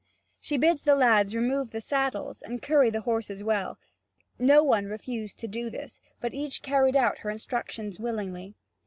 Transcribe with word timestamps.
She 0.39 0.57
bids 0.57 0.81
the 0.81 0.95
lads 0.95 1.35
remove 1.35 1.69
the 1.69 1.79
saddles 1.79 2.41
and 2.41 2.59
curry 2.59 2.89
the 2.89 3.01
horses 3.01 3.43
well; 3.43 3.77
no 4.39 4.63
one 4.63 4.85
refused 4.85 5.37
to 5.41 5.47
do 5.47 5.69
this, 5.69 5.99
but 6.19 6.33
each 6.33 6.63
carried 6.63 6.95
out 6.95 7.19
her 7.19 7.29
instructions 7.29 7.99
willingly. 7.99 8.55